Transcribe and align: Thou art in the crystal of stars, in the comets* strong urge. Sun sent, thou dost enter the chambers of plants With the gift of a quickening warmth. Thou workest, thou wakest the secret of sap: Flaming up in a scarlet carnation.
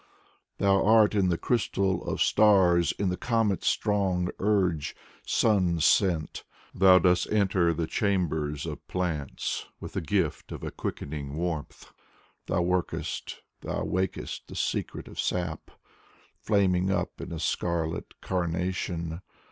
Thou 0.57 0.83
art 0.83 1.13
in 1.13 1.29
the 1.29 1.37
crystal 1.37 2.03
of 2.09 2.23
stars, 2.23 2.91
in 2.93 3.09
the 3.09 3.17
comets* 3.17 3.67
strong 3.67 4.29
urge. 4.39 4.95
Sun 5.27 5.79
sent, 5.81 6.43
thou 6.73 6.97
dost 6.97 7.31
enter 7.31 7.71
the 7.71 7.85
chambers 7.85 8.65
of 8.65 8.87
plants 8.87 9.67
With 9.79 9.93
the 9.93 10.01
gift 10.01 10.51
of 10.51 10.63
a 10.63 10.71
quickening 10.71 11.35
warmth. 11.35 11.91
Thou 12.47 12.63
workest, 12.63 13.43
thou 13.61 13.83
wakest 13.83 14.47
the 14.47 14.55
secret 14.55 15.07
of 15.07 15.19
sap: 15.19 15.69
Flaming 16.39 16.89
up 16.89 17.21
in 17.21 17.31
a 17.31 17.39
scarlet 17.39 18.19
carnation. 18.21 19.21